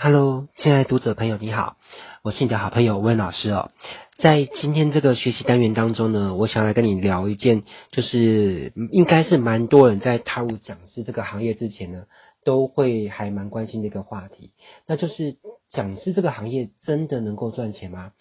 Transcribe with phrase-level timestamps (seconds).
[0.00, 1.76] Hello，亲爱的读者朋友，你好，
[2.22, 3.72] 我是你的好朋友温老师哦。
[4.16, 12.04] 在今天这个学习单元当中呢，我想来跟你聊一件，就是应该是蛮多人在踏入讲师这个行业之前呢，
[12.44, 14.52] 都会还蛮关心的一个话题，
[14.86, 15.36] 那就是
[15.68, 18.12] 讲师这个行业真的能够赚钱吗？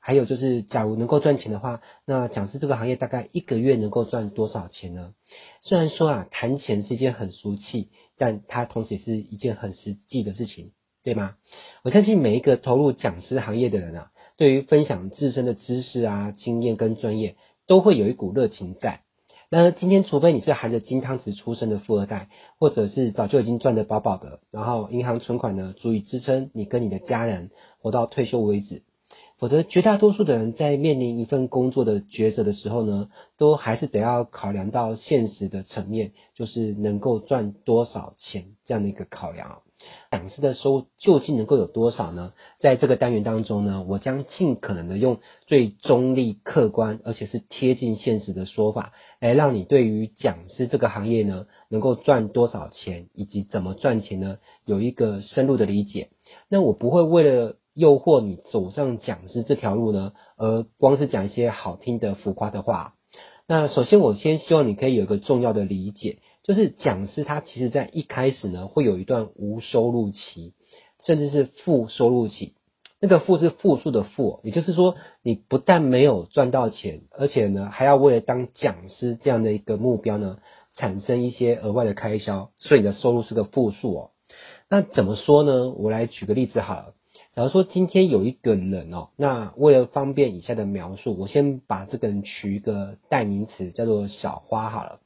[0.00, 5.12] 还有就是，假如能够赚钱的话，那讲师这个行业大概一个月能够赚多少钱呢？
[5.62, 10.72] 虽然说啊，谈钱是一件很俗气，但它同时也是一件很实际的事情。
[11.02, 11.36] 对吗？
[11.82, 19.00] 我相信每一个投入讲师行业的人啊，对于分享自身的知识啊、经验跟专业，都会有一股热情在。
[19.52, 28.82] 那今天，除非你是含着金汤匙出生的富二代，或者是早就已经赚得饱饱的，然后银行存款呢，足以支撑你跟你的家人活到退休为止，
[29.38, 39.62] 否则绝大多数的人在面临一份工作的抉择的时候呢，都还是得要考量到现实的层面，就是能够赚多少钱这样的一个考量。
[40.10, 42.32] 讲师的收入究竟能够有多少呢？
[42.58, 56.08] 在这个单元当中呢，我将尽可能的用最中立、客观，而且是贴近现实的说法，来让你对于讲师这个行业呢，能够赚多少钱，以及怎么赚钱呢，有一个深入的理解。
[56.48, 62.94] 那我不会为了诱惑你走上讲师这条路呢，而光是讲一些好听的浮夸的话。
[63.46, 66.18] 那首先，我先希望你可以有一个重要的理解。
[66.42, 70.54] 就是讲师他其实在一开始呢，会有一段无收入期，
[71.04, 72.54] 甚至是负收入期。
[73.02, 80.38] 那个负是负数的负，也就是说，你不但没有赚到钱，而且呢，还要为了当讲师这样的一个目标呢，
[80.76, 84.10] 产生一些额外的开销，所以你的收入是个负数哦。
[84.68, 85.70] 那怎么说呢？
[85.70, 86.94] 我来举个例子好了。
[87.34, 95.00] 假如说今天有一个人哦，那为了方便以下的描述，我先把这个人取一个代名词，叫做小花好了。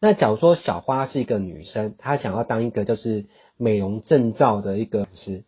[0.00, 3.26] 那假如说小花是一个女生，她想要当一个就是
[3.58, 5.44] 美容证照的一个师，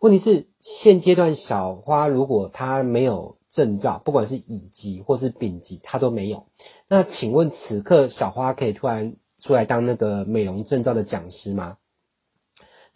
[0.00, 0.48] 问题是
[0.82, 6.46] 现阶段小花如果她没有证照，不管是乙级或是丙级，她都没有。
[6.88, 11.76] 那请问此刻小花可以突然出来当那个美容证照的讲师吗？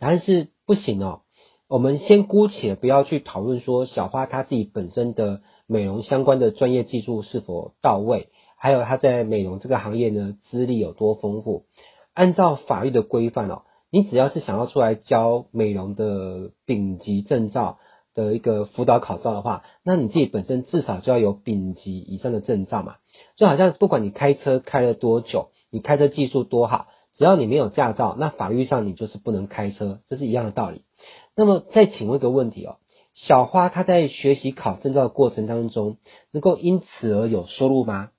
[0.01, 1.21] 答案是不行哦。
[1.69, 8.31] 我们先姑且不要去讨论说小花她自己本身的美容相关的专业技术是否到位。
[8.59, 11.65] 还有他在美容这个行业呢，资历有多丰富？
[12.13, 17.79] 按照法律的规范哦，你只要是想要出来教美容的丙级证照
[18.15, 22.97] 的一个辅导考照的话，那你自己本身至少就要有丙级以上的证照嘛。
[23.37, 30.83] 就好像不管你开车开了多久，你开车技术多好，只要你没有驾照，那法律上你就是不能开车，这是一样的道理。
[31.37, 32.79] 那么再请问一个问题哦，
[33.15, 35.99] 小花她在学习考证照的过程当中，
[36.33, 38.11] 能够因此而有收入吗？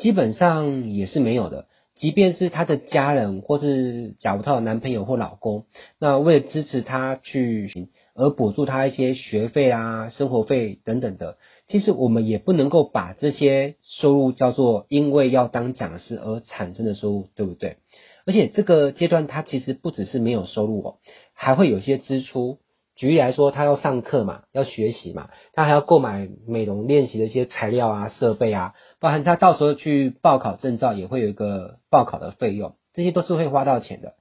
[0.00, 1.66] 基本上也是没有的，
[1.96, 5.64] 即便是她的家人，或是假如她有男朋友或老公，
[5.98, 11.36] 那为了支持她去而补助她一些学费啊、生活费等等的，
[11.66, 17.76] 其实我们也不能够把这些收入叫做因为要当讲师而产生的收入，对不对？
[18.24, 20.96] 而且这个阶段她其实不只是没有收入哦，
[21.32, 22.58] 还会有些支出。
[22.98, 34.14] 举例来说，他要上课嘛，要学习嘛，他还要购买美容练习的一些材料啊、设备啊，包含他到时候去报考证照也会有一个报考的费用，这些都是会花到钱的。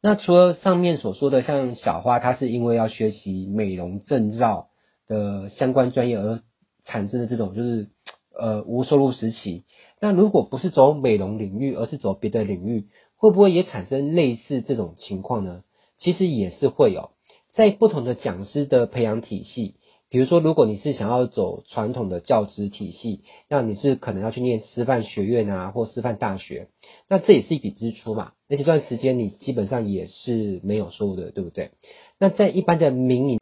[0.00, 4.68] 那除了上面所说的，像小花，她是因为要学习美容证照
[5.08, 6.42] 的相关专业而
[6.84, 7.88] 产生的这种就是
[8.38, 9.64] 呃无收入时期。
[10.00, 15.64] 那如果不是走美容领域，而是走别的领域，会不会也产生类似这种情况呢？
[15.98, 17.10] 其实也是会有。
[17.54, 19.74] 在不同的讲师的培养体系，
[20.08, 26.68] 比如说，如果你是想要走传统的教职体系，那你是可能要去念师范学院啊，或师范大学，
[27.08, 28.32] 那这也是一笔支出嘛。
[28.48, 31.70] 那这段时间你基本上也是没有收入的，对不对？
[32.18, 33.38] 那在一般的民营，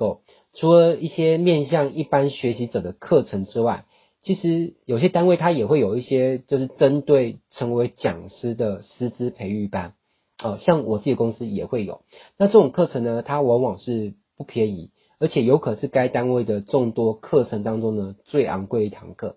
[0.54, 3.84] 除了一些面向一般学习者的课程之外，
[4.22, 9.94] 其实有些单位它也会有一些就是针对成为讲师的师资培育班。
[10.42, 12.02] 哦，像我自己公司也会有，
[12.38, 19.36] 那这种课程呢，它往往是不便宜，而且有可能是该单位的众多课程当中呢最昂贵一堂课。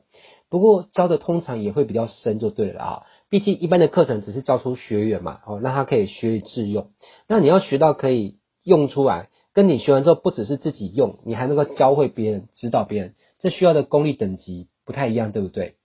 [0.50, 3.04] 不过教的通常也会比较深，就对了啊。
[3.30, 6.92] 毕竟一般的课程只是教出学员嘛，哦，那他可以学以致用。
[7.28, 15.76] 那你要学到可以用出来，跟你学完之后不只是自己用，你还能够教会别人、指导别人，这需要的功力等级不太一样，对不对？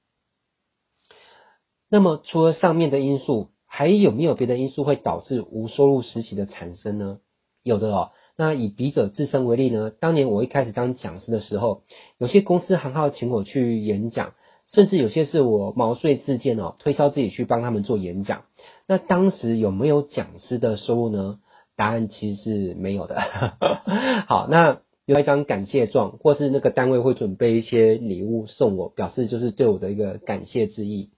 [1.88, 3.50] 那么除了上面的因素。
[3.68, 7.18] 还有没有别的因素会导致无收入时期的产生呢？
[7.62, 8.10] 有的哦。
[8.36, 11.82] 那以笔者自身为例呢，当年我一开始当讲师的时候，
[12.18, 14.34] 有些公司行号请我去演讲，
[14.66, 18.44] 甚至有些是我毛遂自荐哦，推销自己去帮他们做演讲。
[18.86, 21.40] 那当时有没有讲师的收入呢？
[21.76, 23.20] 答案其实是没有的。
[24.28, 31.10] 好，那有一张感谢状，或是那个单位会准备一些礼物送我，表示就是对我的一个感谢之意。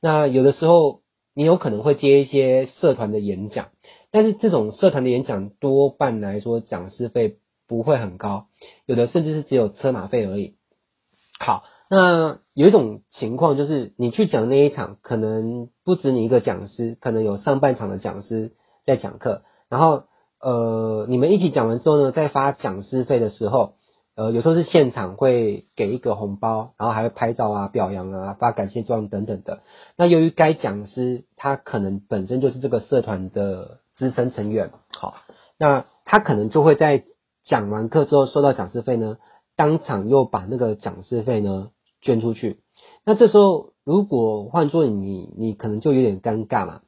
[0.00, 1.02] 那有的时候
[1.34, 3.68] 你有可能会接一些社团的演讲，
[4.10, 7.38] 但是这种社团的演讲多半来说讲师费
[7.68, 8.46] 不会很高，
[8.86, 10.54] 有的甚至是只有车马费而已。
[11.38, 11.64] 好。
[11.90, 18.52] 那有一种情况就是，你去讲那一场，可能不止你一个讲师，可能有上半场的讲师
[18.86, 20.04] 在讲课，然后
[20.40, 23.74] 呃，你们一起讲完之后呢，在发讲师费的时候，
[24.16, 29.60] 呃，有时候是现场会给一个红包，然后还会拍照啊、表扬啊、发感谢状等等的。
[29.96, 35.14] 那由于该讲师他可能本身就是这个社团的资深成员，好，
[35.58, 37.04] 那他可能就会在
[37.44, 39.18] 讲完课之后收到讲师费呢，
[39.56, 41.70] 当场又把那个讲师费呢。
[42.06, 42.60] 捐出去，
[43.06, 46.82] 那这时候如果换作你，你可能就有点尴尬嘛。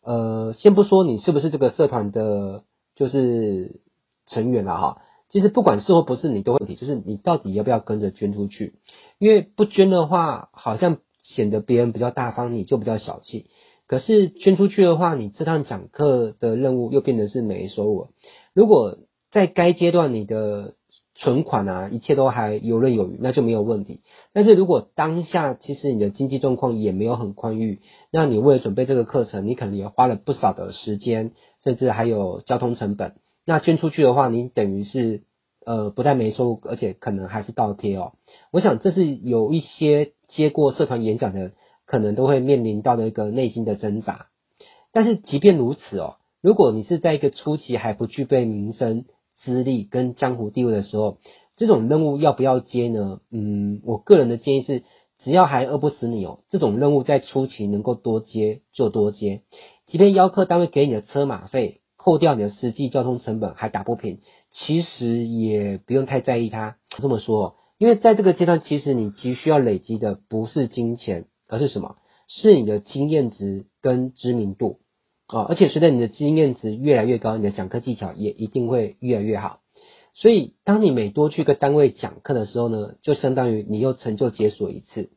[0.00, 2.62] 呃，先不说你是不是这个社团的，
[2.94, 3.80] 就是
[4.26, 5.02] 成员了哈。
[5.30, 8.74] 其实不管是或不是，你都会问题，就是你到底要不要跟着捐出去？
[9.18, 13.46] 因为不捐的话，好像显得别人比较大方，你就比较小气。
[13.86, 18.08] 可是捐出去的话，你这趟讲课的任务又变成是没收入。
[18.54, 18.98] 如果
[19.30, 20.74] 在该阶段你的
[21.14, 24.00] 存款啊，一切都还游刃有余，那就没有问题。
[24.32, 27.80] 但是如果当下其实你的经济状况也没有很宽裕，
[28.10, 33.19] 那你为了准备这个课程，你可能也花了不少的时间，甚至还有交通成本。
[33.44, 35.22] 那捐出去的话，你等于是
[35.64, 38.12] 呃不但没收入，而且可能还是倒贴哦。
[38.50, 41.52] 我想这是有一些接过社团演讲的，
[41.86, 44.26] 可能都会面临到的一个内心的挣扎。
[44.92, 49.04] 但是即便如此哦，如果你是在一个初期还不具备名声，
[49.36, 51.18] 资历跟江湖地位的时候，
[51.56, 53.20] 这种任务要不要接呢？
[53.30, 54.82] 嗯，我个人的建议是，
[55.22, 59.42] 只要还饿不死你哦，这种任务在初期能够多接就多接。
[59.86, 64.20] 即便邀客单位给你的车马费扣掉你的实际交通成本还打不平，
[64.50, 66.76] 其实也不用太在意它。
[66.98, 71.96] 这么说，因为在这个阶段，其实你急需要累积的不是金钱，而是什么？
[72.26, 74.78] 是你的经验值跟知名度。
[75.26, 79.60] 啊，而且随着你的经验值越来越高，你的讲课技巧也一定会越来越好。
[80.14, 85.10] 所以，当你每多去个单位讲课的时候呢，就相当于你又成就解锁一次。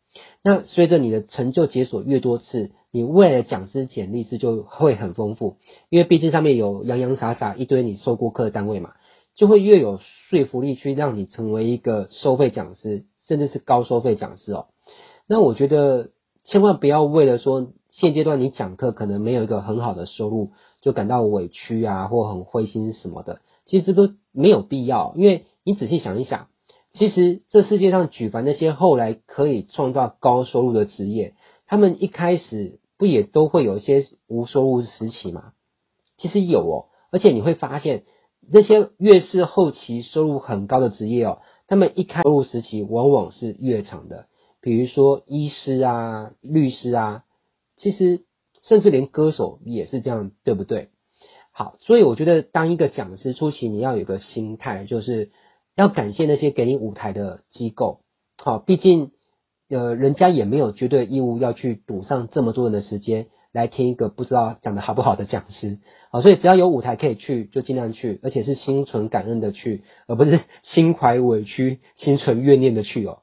[0.44, 5.58] 那随着你的成就解锁越多次，你未来的讲师简历是就会很丰富，
[5.90, 8.94] 因为毕竟上面有洋洋洒洒一堆你受过课的单位嘛，
[9.36, 10.00] 就会越有
[10.30, 14.68] 说服力去让你成为一个收费讲师，甚至是高收费讲师哦。
[15.28, 16.12] 那我觉得
[16.46, 17.74] 千万不要为了说。
[17.96, 20.50] 现阶段你讲课可能没有一个很好的收入，
[20.82, 25.14] 就感到委屈啊，或很灰心什么的，其实这都没有必要。
[25.16, 26.48] 因为你仔细想一想，
[26.96, 31.36] 其实这世界上举凡那些后来可以创造高收入的职业，
[31.68, 35.54] 他们一开始不也都会有一些无收入时期吗？
[36.18, 38.04] 其实有哦，而且你会发现，
[38.52, 44.28] 那些越是后期收入很高的职业哦，他们一开入时期往往是越长的，
[44.62, 47.24] 比如说医师啊、律师啊。
[47.76, 48.24] 其实，
[48.62, 50.90] 甚至连歌手也是这样，对不对？
[51.52, 55.32] 好，所以我觉得当一个讲师初期，你要有个心态，就是
[55.76, 58.02] 要感谢那些给你舞台的机构。
[58.38, 59.12] 好，毕竟
[59.74, 65.80] 呃，人家也没有绝对义务要去赌上这么多人的时间来听一个不知道讲得好不好的讲师。
[66.12, 73.20] 好，所以只要有舞台可以去，就尽量去，而且是心存感恩的去，而不是 心怀委屈、心存怨念的去哦。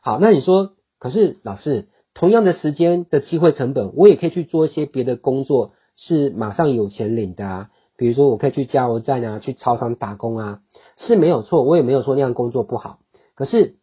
[0.00, 1.88] 好，那你说，可是老师。
[2.14, 7.70] 同样的时间的机会成本，我也可以去做一些别的工作，是马上有钱领的啊。
[7.96, 10.60] 比如说，我可以去加油站啊，去超商打工啊，
[10.96, 11.62] 是没有错。
[11.62, 12.98] 我也没有说那样工作不好。
[13.36, 13.76] 可是，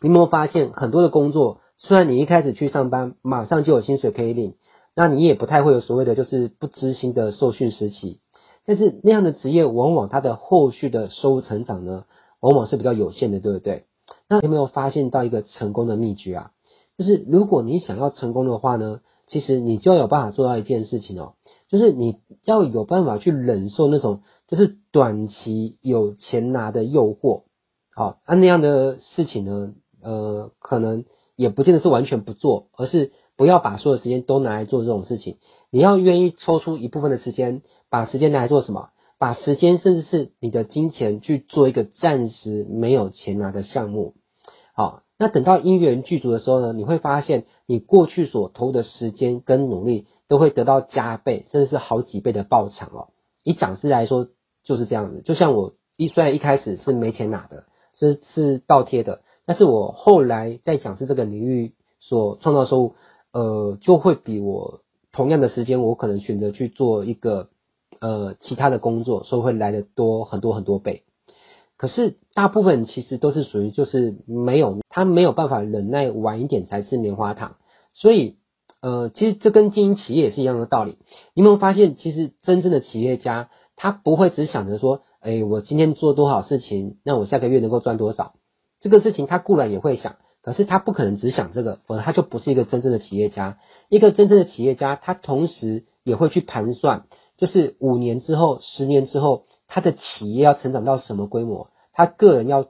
[0.00, 4.54] 你有没有发现，很多的工作，虽然你一开始去上班，马上就有薪水可以领，
[4.94, 8.20] 那你也不太会有所谓的就是不知心的受训时期。
[8.64, 12.04] 但是那样的职业，往往它的后续的收入成长呢，
[12.40, 13.84] 往往是比较有限的，对不对？
[14.28, 16.50] 那你有没有发现到一个成功的秘诀啊？
[16.96, 21.34] 就是如果你想要成功的话呢，其实你就要有办法做到一件事情哦，
[21.68, 27.44] 就是你要有办法去忍受那种就是短期有钱拿的诱惑，
[27.94, 31.04] 好，啊那样的事情呢，呃，可能
[31.36, 35.38] 也不见得是完全不做，而是不要把所有时间都拿来做这种事情。
[35.70, 38.90] 你要愿意抽出一部分的时间，把时间拿来做什么？
[39.18, 44.14] 把时间甚至是你的金钱去做一个暂时没有钱拿的项目，
[44.74, 45.02] 好。
[45.22, 53.08] 那等到因缘具足的时候呢，你会发现你过去所投的时间跟努力都会得到加倍，甚至是好几倍的报偿哦。
[53.44, 54.28] 以讲师来说
[54.64, 57.64] 就是这样子，就像我一虽然一开始是没钱拿的，
[57.94, 62.94] 是是倒贴的，但是我后来在讲师这个领域所创造收入，
[63.32, 64.78] 呃，就会比我
[65.10, 67.48] 同样的时间，我可能选择去做一个
[67.98, 71.02] 呃其他的工作，所以会来的多很多很多倍。
[71.76, 77.56] 可是大部分其实都是属于就是没有他没有办法忍耐晚一点才吃棉花糖，
[77.92, 78.36] 所以
[78.80, 80.96] 呃其实这跟经营企业也是一样的道理。
[81.34, 88.34] 你有没有发现，其实真正的企业家他不会只想着说，哎，我今天做多少事情，那我下个月能够赚多少？
[88.80, 93.58] 这个事情他固然也会想，可是他不可能只想这个，否则他就不是一个真正的企业家。
[93.88, 97.04] 一个真正的企业家，他同时也会去盘算，
[97.36, 99.44] 就是五年之后、十年之后。
[99.72, 101.68] 他的企业要成长到什么规模？
[101.92, 102.66] 他个人要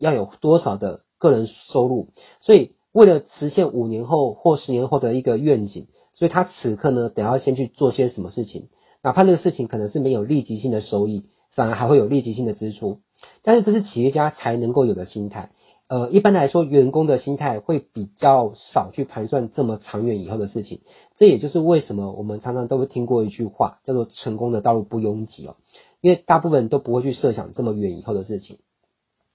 [0.00, 2.08] 要有多少的个人收入？
[2.40, 8.68] 所以为了实现五年后或十年后的一个愿景，所以他此刻呢，得要先去做些什么事情？
[9.00, 12.98] 哪怕那个事情可能是没有立即性的收益，反而还会有立即性的支出。
[13.42, 15.50] 但是这是企业家才能够有的心态。
[15.88, 20.82] 呃，一般来说，员工的心态会比较少去盘算这么长远以后的事情。
[21.16, 25.56] 这也就是为什么我们常常都会听过一句话，叫做“成功的道路不拥挤”哦。
[26.00, 28.58] 因为大部分都不会去设想这么远以后的事情。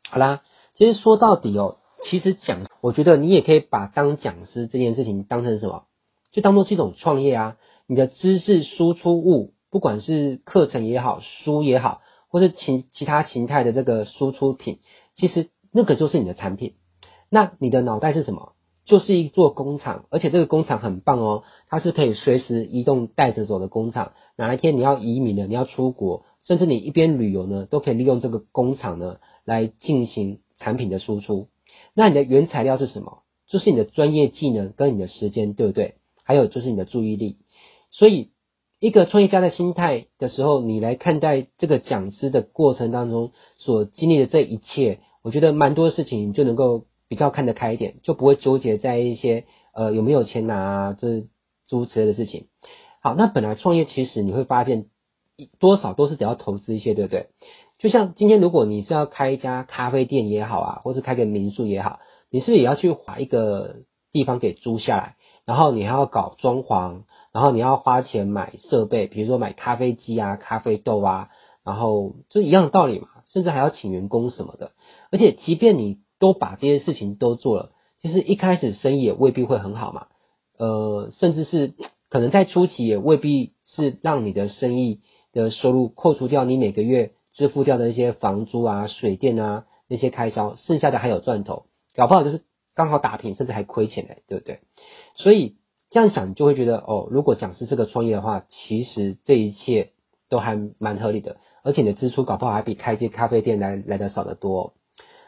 [0.09, 0.43] 好啦，
[0.75, 5.83] 其实说到底哦，其实讲，我觉得你也可以把当讲师这件事情当成什么？
[6.31, 7.57] 就当做是一种创业啊。
[7.87, 12.01] 你的知识输出物，不管是课程也好，书也好，
[12.35, 14.79] 或是其其他形态的这个输出品，
[15.15, 16.73] 其实那个就是你的产品。
[17.29, 18.51] 那你的脑袋是什么？
[18.83, 24.11] 就是一座工厂，而且这个工厂很棒哦，它是可以随时移动带着走的工厂。
[24.35, 26.25] 哪一天你要移民了，你要出国。
[26.43, 31.47] 甚至你一边旅游呢，都可以利用这个工厂呢来进行产品的输出。
[31.93, 33.23] 那你的原材料是什么？
[33.47, 35.95] 就是你的专业技能跟你的时间，对不对？
[36.25, 37.37] 还有就是你的注意力。
[37.91, 38.31] 所以，
[38.79, 51.21] 一个创业家的心态的时候，你来看待这个讲师的过程当中所经历的这一切，我觉得蛮多事情你就能够比较看得开一点，就不会纠结在一些呃有没有钱拿啊，这
[51.67, 52.47] 诸如此类的事情。
[53.01, 54.87] 好，那本来创业其实你会发现。
[55.59, 57.27] 多少都是得要投资一些，对不对？
[57.77, 63.81] 就像今天，如果你是要开一家咖啡店也好啊，或是开个民宿也好，你是不是也要去划一个
[64.13, 65.15] 地方给租下来？
[65.45, 67.01] 然后你还要搞装潢，
[67.35, 71.29] 然后你要花钱买设备，比如说买咖啡机啊、咖啡豆啊，
[71.65, 74.71] 然后就一样的道理嘛，甚至还要请员工什么的。
[75.11, 80.07] 而且，即便你都把这些事情都做了，其实一开始生意也未必会很好嘛。
[80.57, 81.73] 呃，甚至是
[82.09, 85.01] 可能在初期也未必是让你的生意。
[85.33, 94.61] 的收入扣除掉你每个月支付掉的一些房租啊、水电啊那些开销，剩下的还有赚头，搞不好就是刚好打平，甚至还亏钱嘞，对不对？
[95.15, 95.57] 所以
[95.95, 99.91] 这样想，你就会觉得哦，如果讲师这个创业的话，其实这一切
[100.29, 104.73] 都还蛮合理的，而且你的支出搞不好还比开一间咖啡店来来的少得多。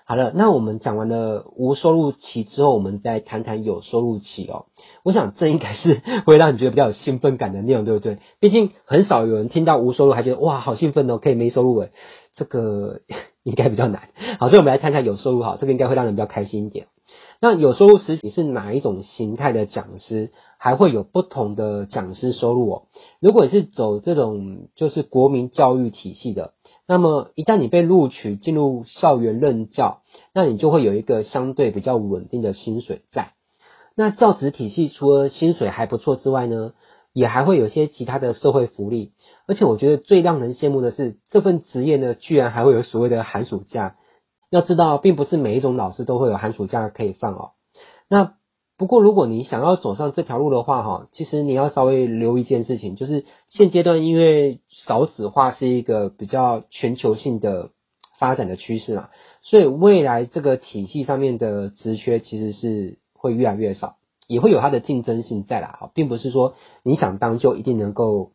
[0.03, 4.65] 好了，那我们讲完了无收入期之后，我们再谈谈有收入期哦。
[5.03, 8.17] 我想这应该是会让你觉得比较有兴奋感的内容，对不对？
[8.41, 11.91] 毕竟很少有人听到无收入还觉得哇好兴奋哦，可以没收入诶，
[12.35, 12.99] 这个
[13.43, 14.09] 应该比较难。
[14.37, 16.87] 好，所以我们来谈谈有收入，好，这个应该会让人比较开心一点。
[17.39, 20.31] 那有收入时，你是哪一种形态的讲师？
[20.57, 22.83] 还会有不同的讲师收入哦。
[23.19, 26.53] 如果你是走这种就是国民教育体系的。
[26.87, 30.01] 那么一旦你被录取进入校园任教，
[30.33, 33.33] 那你就会有一个相对比较稳定的薪水在。
[33.95, 36.73] 那教职体系除了薪水还不错之外呢，
[37.13, 39.11] 也还会有些其他的社会福利。
[39.45, 43.95] 而且我觉得最让人羡慕的是，这份职业呢，居然还会有所谓的寒暑假。
[44.49, 47.51] 要知道，并不是每一种老师都会有寒暑假可以放哦。
[48.07, 48.35] 那
[48.77, 57.71] 不过，如果你想要走上这条路的话，哈，其实你要稍微留一件事情，就是现阶段因为少子化是一个比较全球性的
[58.19, 59.09] 发展的趋势嘛，
[59.41, 68.31] 所以未来这个体系上面的职缺其实是会越来越少，也会有它的竞争性在啦，哈，并不是说你想当就一定能够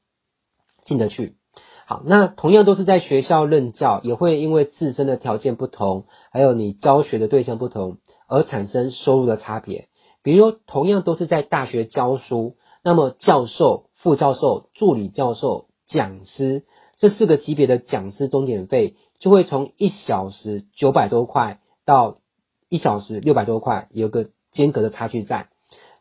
[0.84, 1.36] 进得去。
[1.86, 7.98] 好，那同样都是在学校任教，也会因为自身的条件不同，还有你教学的对象不同，
[8.28, 9.88] 而产生收入的差别。
[10.22, 16.64] 比如，同样都是在大学教书，那么教授、副教授、助理教授、讲师
[16.96, 22.18] 这四个级别的讲师钟点费，就会从一小时九百多块到
[22.68, 25.48] 一小时六百多块，有个间隔的差距在。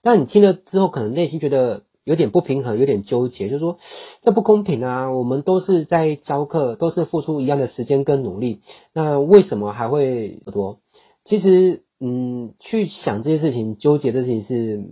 [0.04, 3.78] 但你听了之后，可能内心觉得有点不平衡，有点纠结，就是说
[4.22, 5.12] 这不公平啊！
[5.12, 8.62] 我们都是在教课，都是付出一样的时间跟努力，
[8.94, 10.80] 那为什么还会这么多？
[11.26, 11.84] 其实。
[12.04, 14.90] 嗯，去想这些事情，纠结的事情是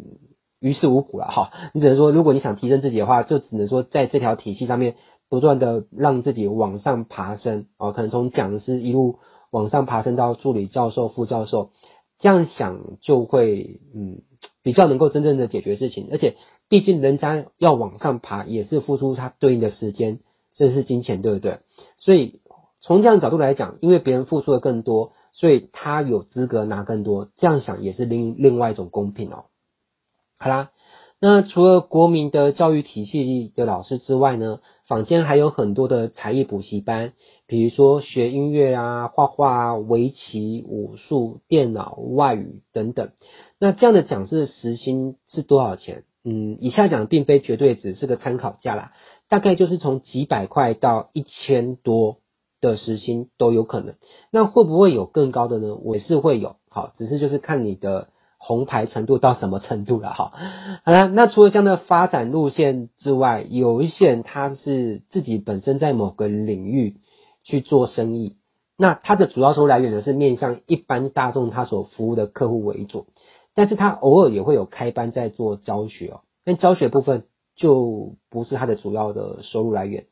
[0.59, 1.49] 于事无补了哈。
[1.73, 4.93] 你只能说，如果你想提升自己的话，就只能说在这条体系上面
[5.27, 9.15] 不断的让自己往上爬升哦，可能从讲师一路
[9.49, 11.71] 往上爬升到助理教授、副教授，
[12.19, 14.21] 这样想就会嗯
[14.63, 16.07] 比较能够真正的解决事情。
[16.11, 16.35] 而且
[16.67, 20.19] 毕竟人家要往上爬，也是付出他对应的时间，
[20.53, 21.59] 这是金钱，对不对？
[21.97, 22.41] 所以
[22.81, 27.29] 从这样角度来讲，因为别人付出的更多，所以他有资格拿更多。
[27.35, 29.45] 这样想也是另另外一种公平哦。
[30.37, 30.71] 好啦，
[31.19, 37.11] 那除了国民的教育体系的老师之外呢，坊间还有很多的才艺补习班，
[37.45, 43.11] 比如说学音乐啊、画画、围棋、武术、电脑、外语等等。
[43.59, 46.03] 那这样的讲师的时薪是多少钱？
[46.23, 48.93] 嗯，以下讲并非绝对只是个参考价啦，
[49.29, 52.17] 大概就是从几百块到一千多
[52.59, 53.95] 的时薪都有可能。
[54.31, 55.75] 那会不会有更高的呢？
[55.75, 60.33] 我也是会有，好，只是就是看你的红牌程度到什么程度了哈。
[60.83, 66.97] 好了，那除了这样的发展路线之外，有一些人他是自己本身在某个领域
[67.43, 68.35] 去做生意，
[68.77, 73.07] 那它的主要收入来源呢是面向一般大众他所服务的客户为主。
[73.59, 77.25] 但是他偶尔也会有开班在做教学哦，但教学部分
[77.57, 80.05] 就不是他的主要的收入来源。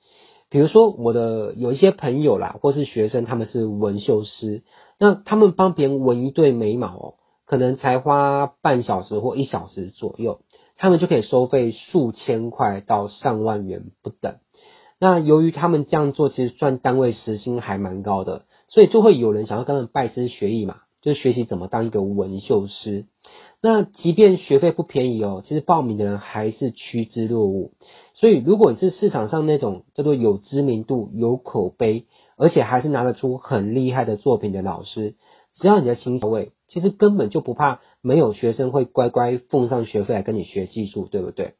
[0.49, 4.63] 比如说我的有一些朋友啦，或是学生，他们是纹绣师，
[4.99, 7.13] 那他们帮别人纹一对眉毛哦，
[7.45, 10.41] 可能才花半小时或一小时左右，
[10.75, 14.39] 他们就可以收费数千块到上万元不等。
[14.99, 20.79] 那由于他们这样做，其实赚单位时薪还蛮高的，所以就会有人想要跟他们拜师学艺嘛。
[20.99, 23.05] 就学习怎么当一个纹绣师，
[23.59, 27.71] 那即便学费不便宜哦，其实报名的人还是趋之若鹜。
[28.13, 32.05] 所以如果你是市场上那种叫做有知名度、有口碑，
[32.37, 35.15] 而且还是拿得出很厉害的作品的老师，
[35.55, 41.55] 只要你的心到位，其实根本就不怕没有学生会乖乖奉上学费来跟你学技术，对不对？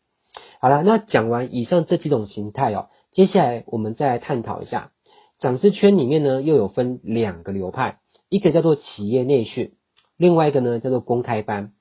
[0.61, 4.91] 好了，那讲完以上这几种形态哦，接下来我们再来探讨一下，
[5.39, 7.99] 讲师圈里面呢又有分两个流派。
[8.29, 9.73] 一个叫做企业内训，
[10.15, 11.71] 另外一个呢叫做公开班。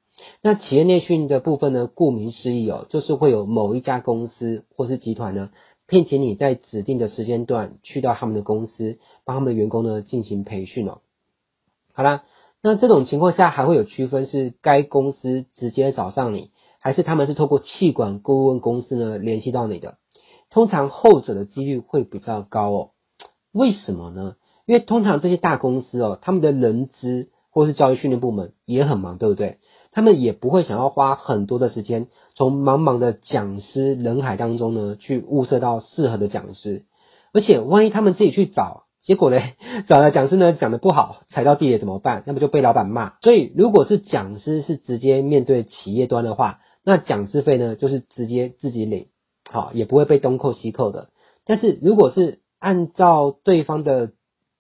[0.43, 5.51] 那企业内训的部分呢，顾名思义哦，就是会有某一家公司或是集团呢，
[5.87, 10.99] 聘请你在指定的时间段去到他们的公司，帮他们的员工呢进行培训哦。
[11.93, 12.25] 好啦，
[12.63, 19.99] 那这种情况下还会有区分，是该公司直接找上你，还是他们是透过气管顾问公司呢联系到你的？
[20.51, 22.91] 通常后者的几率会比较高哦。
[23.53, 24.37] 为什么呢？
[24.67, 29.59] 因为通常这些大公司哦，他们的人资或是教育训练部门也很忙，对不对？
[29.97, 36.85] 他们也不会想要花很多的时间，从茫茫的讲师人海当中呢，去物色到适合的讲师。
[37.33, 39.41] 而且万一他们自己去找，结果呢，
[39.89, 42.25] 找的讲师呢讲得不好，踩到地雷怎么办？
[42.27, 43.15] 那不就被老板骂？
[43.23, 49.07] 所以如果是讲师是直接面对企业端的话，那讲师费呢就是直接自己领，
[49.51, 51.09] 好，也不会被东扣西扣的。
[51.47, 54.11] 但是如果是按照对方的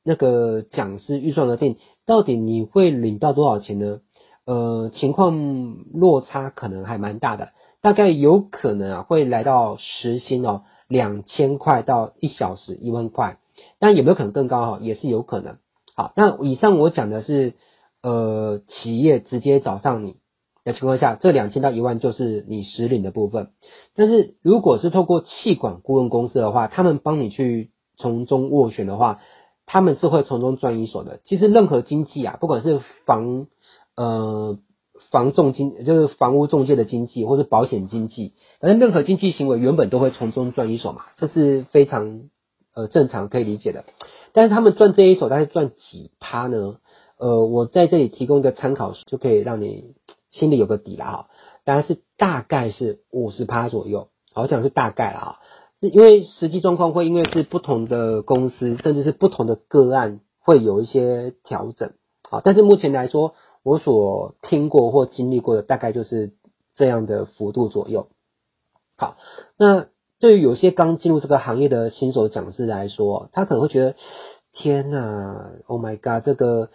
[0.03, 4.01] 那个讲师预算额定，到底你会领到多少钱呢？
[4.46, 7.50] 呃，情况落差可能还蛮大的，
[7.82, 13.38] 大概有可能啊会来到时薪哦两千块到一小时一万块，
[13.80, 14.78] 但有没有可能更高哈？
[14.80, 15.56] 也是有可能。
[15.96, 17.54] 好，那以上我讲的是
[18.02, 20.16] 呃企业直接找上你
[20.64, 23.50] 的情况下，这两千到一万就是你实领的部分。
[23.96, 29.20] 但是如果是透过气管顾问公司的话，他们帮你去从中斡旋的话。
[29.68, 31.18] 他们是会从中赚一手的。
[31.24, 33.48] 其实任何经济啊，不管是房
[33.96, 34.59] 呃
[35.11, 42.22] 房仲经，就是房屋中介的经济，或是保险经济，反正任何经济行为原本都会从中赚一手嘛，这是非常
[42.74, 43.85] 呃正常可以理解的。
[44.32, 46.76] 但是他们赚这一手，大概赚几趴呢？
[47.18, 49.94] 呃，我在这里提供一个参考，就可以让你
[50.30, 51.26] 心里有个底了哈。
[51.64, 55.37] 当然是大概是五十趴左右，好讲是大概啊。
[55.80, 61.92] 因为实际状况会因为是不同的公司，甚至是不同的个案，会有一些调整。
[62.28, 63.35] 好，但是目前来说，
[63.66, 66.31] 我所听过或经历过的大概就是
[66.76, 68.07] 这样的幅度左右。
[68.96, 69.16] 好，
[69.59, 69.88] 那
[70.20, 73.96] 对于有些刚进入这个行业的新手讲师来说，他可能会觉得，
[74.52, 76.70] 天呐，Oh my God，这个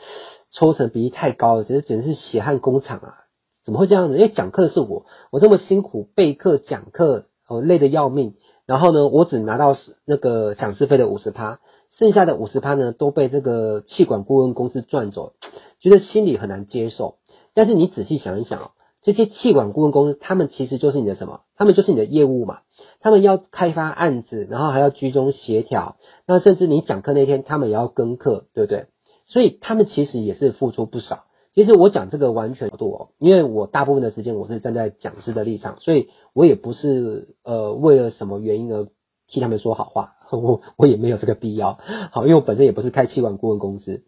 [0.51, 3.15] 抽成比例太高了，简直简直是血汗工厂啊！
[3.63, 4.15] 怎么会这样子？
[4.15, 8.36] 因为讲课是我，我这么辛苦备课讲课，哦，累得要命。
[8.65, 11.62] 然后呢，我只拿到那个讲师费的五十趴，
[11.97, 15.32] 剩下的五十趴呢都被这个气管顾问公司赚走，
[15.81, 17.15] 觉得心里很难接受。
[17.53, 21.41] 但是你仔细想一想哦，这些气管顾问公司，他们其实就是你的什么？
[21.57, 22.59] 他们就是你的业务嘛，
[22.99, 28.85] 他们要开发案子，然后还要居中协调，那甚至你讲课那天，他们也要跟课，对不对？
[29.25, 31.25] 所以他们其实也是付出不少。
[31.53, 38.87] 其实我讲这个完全角度哦，因为我大部分的时间我是站在讲师的立场，所以我也不是呃为了什么原因而
[39.27, 41.79] 替他们说好话，我我也没有这个必要。
[42.11, 44.03] 好，因为我本身也不是开气管顾问公司。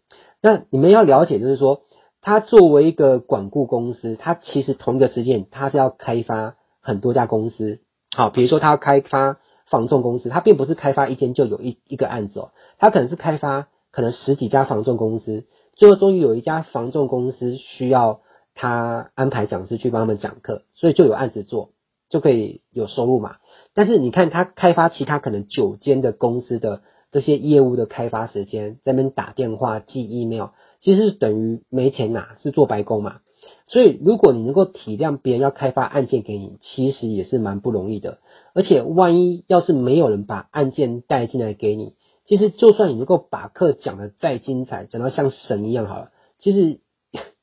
[0.46, 1.80] 那你们要了解，就是说，
[2.20, 7.80] 他作为一个管顾公司，他其实同一个时间他是要开发很多家公司。
[8.14, 18.20] 好，比如说他要开发房仲公司，它并不是开发一间就有一一个案子哦，它可能是开发可能十几家房仲公司，最后终于有一家房仲公司需要
[18.54, 21.70] 他安排讲师去帮他们讲课，所以就有案子做，
[22.10, 23.36] 就可以有收入嘛。
[23.72, 26.82] 但是你看他开发其他可能九间的公司的
[27.14, 30.48] 这些业务的开发时间，在那边打电话、寄 email，
[30.80, 33.20] 其实等于没钱拿，是做白工嘛。
[33.66, 38.18] 所以，如果你能够体谅别人要开发案件给你，其实也是蛮不容易的。
[38.52, 46.08] 而且，万一要是没有人把案件带进来给你，其实就算你能够把课讲得再精彩，讲到像神一样好了，
[46.40, 46.80] 其实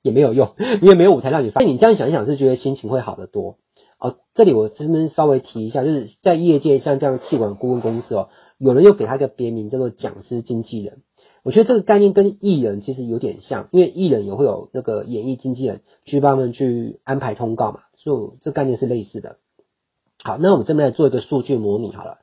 [0.01, 1.63] 也没有用， 因为没有舞台让你发。
[1.63, 3.55] 你这样想一想，是觉得心情会好得多
[3.99, 4.17] 哦。
[4.33, 8.29] 这里我这边稍微提一下，就是在业界像这样气管顾问公司哦，
[8.61, 11.01] 有人又给他一个别名叫做讲师经纪人。
[11.43, 19.37] 我觉得这个概念跟艺人其实有点像，因为艺人也会有那个演艺经纪人去帮他们去安排通告嘛，所以这概念是类似的。
[20.23, 22.19] 好，那我们这边来做一个数据模拟好了。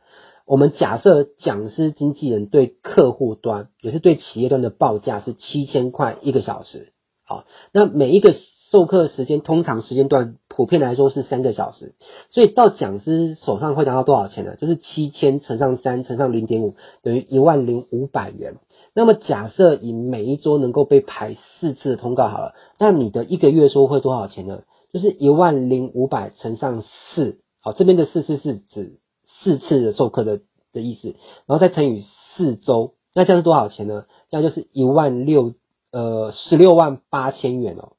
[0.47, 6.93] 我们假设讲师经纪人对客户端也是对企业端的报价是七千块一个小时。
[7.25, 8.33] 好，那每一个
[8.71, 11.95] 授课时间通常时间段普遍来说是三个小时，
[12.29, 14.57] 所以到讲师手上会拿到多少钱呢？
[14.57, 18.57] 就是七千乘上三乘上零点五等于一万零五百元。
[18.95, 24.65] 那么假设以每一周能够被排四次的通告好了，那你的一个月收会多少钱呢？
[24.93, 28.99] 就是一万零五百乘上四，好，这边的四次是指
[29.43, 30.41] 四次的授课的
[30.73, 31.15] 的意思，
[31.47, 32.05] 然后再乘以
[32.37, 34.05] 四周，那这样是多少钱呢？
[34.29, 35.55] 这样就是一万六，
[35.93, 37.93] 呃，十六万八千元哦。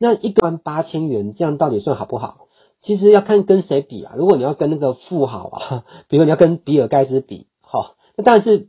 [0.00, 2.48] 那一万八千元，这样到底算好不好？
[2.82, 4.14] 其实要看跟谁比啊。
[4.16, 8.68] 如果你要跟那个富豪啊， 比如你要跟比尔盖茨比，哈，那当然是。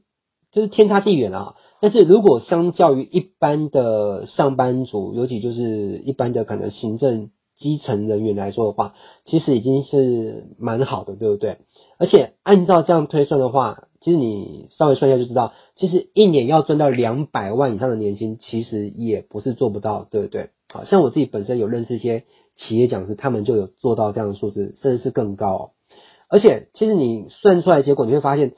[0.53, 1.55] 就是天差地远啊！
[1.79, 5.61] 但是如果相较于一般的上班族，尤其就是
[5.99, 11.59] 一般的可能行政基层人员来说的话，其实已经是蛮好的，对不对？
[11.99, 20.49] 而且按照这样推算的话，其实你稍微算一下就知道，其实一年要赚到两百万以上的年薪，其实也不是做不到，对不对？
[20.71, 22.23] 好像我自己本身有认识一些
[22.55, 25.71] 企业讲师，他们就有做到这样的数字，甚至是更高哦。
[26.29, 28.53] 而且其实你算出来结果，你会发现。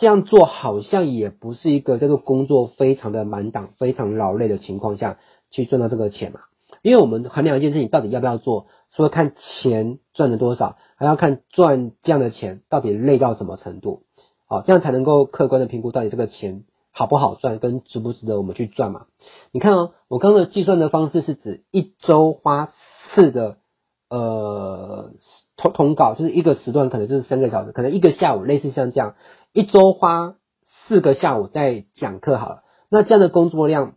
[0.00, 5.18] 这样做好像也不是一个叫做工作非常的满档、非常劳累的情况下
[5.50, 6.38] 去赚到这个钱嘛？
[6.82, 14.04] 因为我们衡量一件事情到底要不要做，除了看钱赚了多少，还要看赚这样的钱到底累到什么程度，
[14.46, 16.62] 好，这样才能够客观的评估到底这个钱
[16.98, 19.06] 好不好赚，跟值不值得我们去赚嘛？
[19.52, 22.72] 你看哦，我刚刚的计算的方式是指一周花
[23.14, 23.58] 四个
[24.10, 25.12] 呃
[25.56, 29.14] 通通告，就是一个时段可能就是三个小时，可能一个下午，类似像这样。
[29.52, 30.34] 一周花
[30.88, 33.92] 四个下午在讲课好了，那这样的工作量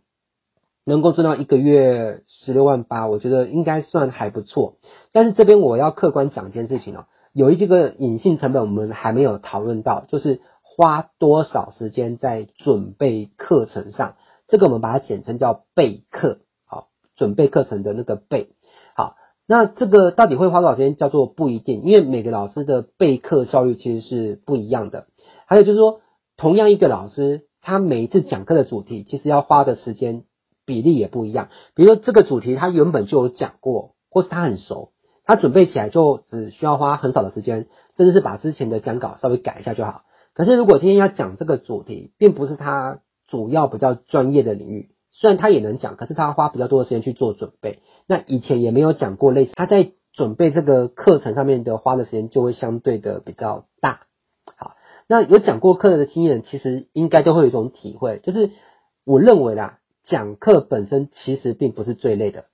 [0.84, 4.76] 能够赚到一个月十六万八，我觉得应该算还不错。
[5.10, 10.40] 但是这边我要客观讲一件事情哦，有一这个隐性成本我们还没有讨论到，就是
[10.74, 14.16] 花多少时间在准备课程上，
[14.48, 18.54] 这个我们把它简称叫备课，好，准备课程的那个备。
[18.96, 25.08] 好，那这个到底会花多少时间叫做不一定，因为每个老师的备课效率其实是不一样的。
[25.44, 26.00] 还有就是说，
[26.38, 30.24] 同样一个老师，他每一次讲课的主题，其实要花的时间
[30.64, 31.50] 比例也不一样。
[31.74, 34.92] 比如说这个主题他原本就有讲过，或是他很熟，
[35.26, 40.04] 他准备起来就只需要花很少的时间，甚至是把之前的讲稿稍微改一下就好。
[40.34, 47.80] 可是如果今天要讲这个主题，并不是他主要比较专业的领域，虽然他也能讲，可是他花比较多的时间去做准备。
[48.06, 54.06] 那以前也没有讲过类似，他在准备这个课程上面的花的时间就会相对的比较大。
[54.56, 58.50] 好那有讲过课的经验，其实应该都会有一种体会，就是
[59.04, 62.46] 我认为啦，讲课本身其实并不是最累的，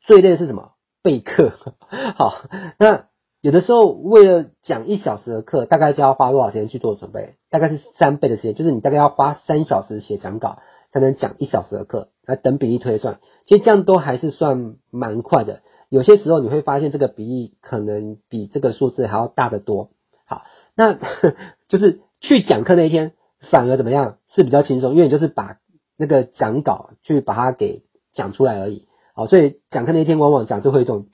[0.00, 0.72] 最累的是什么？
[1.02, 1.52] 备课。
[2.16, 2.44] 好，
[2.78, 3.06] 那
[3.40, 7.36] 有的时候为了讲一小时的课，大概就要花多少时间去做准备？
[7.50, 10.58] 大概是三倍的时间，就是你大概要花三小时写讲稿，
[10.92, 12.08] 才能讲一小时的课。
[12.26, 15.62] 来等比例推算，其实这样都还是算蛮快的。
[15.88, 19.90] 有些时候你会发现这个比例可能比这个数字还要大得多。
[20.26, 20.42] 好
[20.76, 20.96] 那
[21.66, 23.14] 就是去讲课那一天，
[23.50, 25.56] 反而怎么样是比较轻松，因为你就是把
[25.96, 28.86] 那个讲稿去把它给讲出来而已。
[29.14, 31.06] 好，所以讲课那一天往往讲就会一种，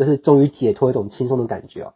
[0.00, 1.92] 就是终于解脱一种轻松的感觉哦。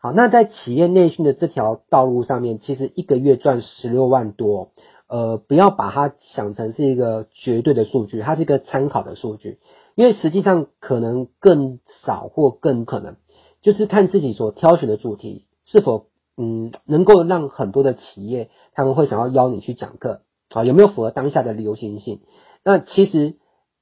[0.00, 4.72] 好，那在企业内训的这条道路上面，其实一个月赚十六万多，
[5.06, 9.58] 呃，不要把它想成是一个绝对的数据，它是一个参考的数据，
[9.94, 13.16] 因为实际上可能更少或更可能，
[13.62, 16.06] 就是看自己所挑选的主题是否。
[16.36, 22.22] 嗯，能够让很多的企业他们会想要邀你去讲课啊，有没有符合当下的流行性？
[22.64, 23.36] 那其实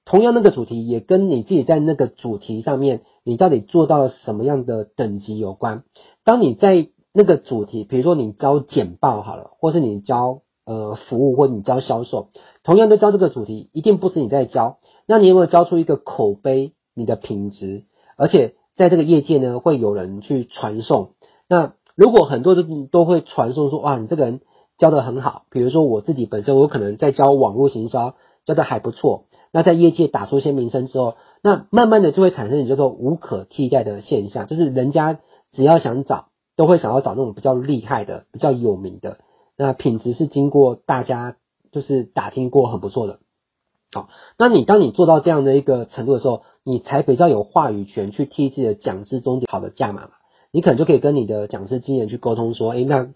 [0.04, 5.84] 同样那个主题也跟你自己在那个主题上面，你到底做到了什么样的等级有关。
[6.24, 12.28] 当你在那个主题，比如说你教简报好了，或是你教呃服务，或你教销售，
[12.64, 14.78] 同样都教这个主题，一定不是你在教。
[15.06, 16.72] 那你有没有教出一个口碑？
[16.94, 17.84] 你的品质，
[18.18, 21.12] 而且在这个业界呢，会有人去传送。
[21.48, 24.42] 那如果很多人都会传送说，哇，你这个人
[24.76, 25.44] 教得很好。
[25.50, 29.24] 比如说我自己本身，我可能在教网络行销，教得还不错。
[29.52, 35.18] 那在业界打出一些名声之后，那慢慢的就会产生你叫做无可替代的现象，就是人家
[35.52, 39.18] 只要想找，都会想要找那种比较厉害的、比较有名的。
[39.56, 41.36] 那品质是经过大家
[41.70, 43.18] 就是打听过很不错的。
[43.92, 50.10] 好，那你当你做到这样的一个程度的时候，你才比较有话语权去替自己的讲师中好的价码嘛。
[50.50, 53.12] 你可能就可以跟你的讲师经验去沟通说，诶，那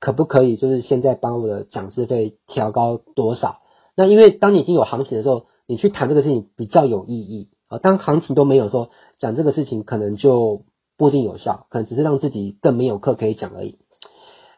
[0.00, 3.60] 可不可以就是现在帮我的讲师费调高多少？
[3.98, 7.78] 那因为当你已经有行情的时候，你去谈这个事情比较有意义啊。
[7.78, 10.62] 当行情都没有说，讲这个事情可能就
[10.96, 13.78] 不一定有效，可能只是让自己更没有课可以讲而已。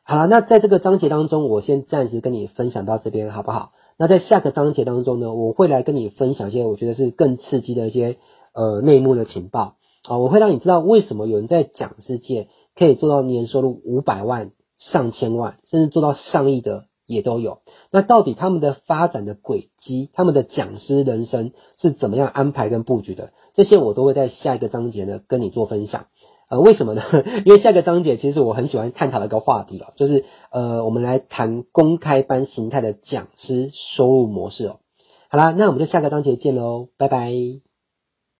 [0.02, 3.72] 好了，那在这个章节当中，我先暂时跟你分享到这边，好不好？
[3.96, 8.18] 那在下个章节当中呢，我会来跟你分享一些我觉得是更刺激的一些
[8.52, 9.76] 呃内幕的情报
[10.06, 17.58] 啊，我会让你知道为什么有人在讲世界可以做到年收入五百万、上千万，甚至做到上亿的也都有。
[17.90, 23.32] 那到底他们的发展的轨迹，他们的讲师人生是怎么样安排跟布局的？
[23.54, 26.06] 这些我都会在下一个章节呢跟你做分享。
[26.48, 27.02] 呃，为什么呢？
[27.46, 34.78] 因为下一个章节其实我很喜欢探讨的一个话题哦，就是呃，我们来谈公开班形态的讲师收入模式哦。
[35.28, 37.69] 好啦，那我们就下个章节见喽，拜拜。